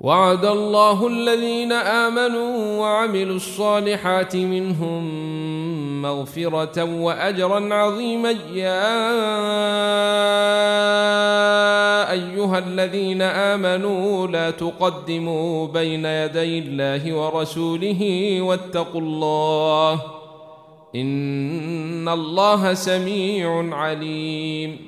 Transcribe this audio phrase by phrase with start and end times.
[0.00, 5.02] وعد الله الذين آمنوا وعملوا الصالحات منهم
[6.02, 8.30] مغفرة وأجرا عظيما.
[8.54, 8.92] يا
[12.12, 18.02] أيها الذين آمنوا لا تقدموا بين يدي الله ورسوله
[18.40, 20.02] واتقوا الله
[20.94, 24.87] إن الله سميع عليم.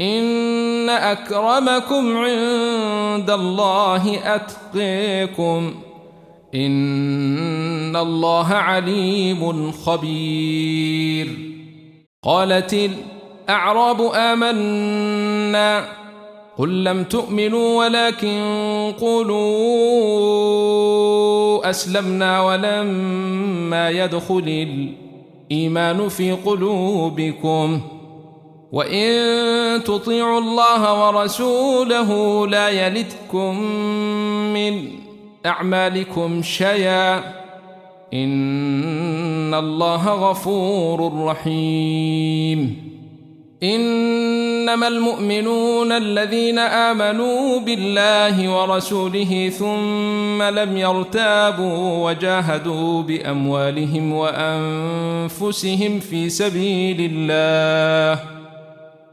[0.00, 5.74] إن أكرمكم عند الله أتقيكم
[6.54, 11.28] إن الله عليم خبير
[12.22, 12.90] قالت
[13.48, 15.84] الأعراب آمنا
[16.58, 18.40] قل لم تؤمنوا ولكن
[19.00, 20.10] قولوا
[21.70, 24.66] أسلمنا ولما يدخل
[25.50, 27.80] الإيمان في قلوبكم
[28.72, 33.60] وإن تطيعوا الله ورسوله لا يلدكم
[34.52, 34.88] من
[35.46, 37.18] أعمالكم شيئا
[38.14, 42.88] إن الله غفور رحيم.
[43.62, 58.37] إنما المؤمنون الذين آمنوا بالله ورسوله ثم لم يرتابوا وجاهدوا بأموالهم وأنفسهم في سبيل الله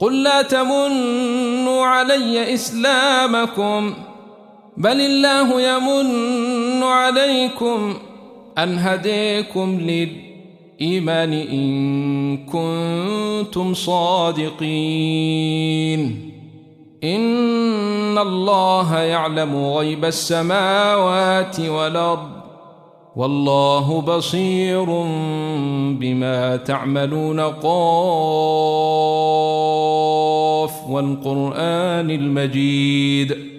[0.00, 3.94] قل لا تمنوا علي إسلامكم
[4.76, 7.94] بل الله يمن عليكم
[8.58, 15.14] أن هديكم للإيمان إن كنتم صادقين.
[17.04, 22.28] إن الله يعلم غيب السماوات والأرض
[23.16, 24.84] والله بصير
[26.00, 27.64] بما تعملون قاف
[30.88, 33.53] والقرآن المجيد.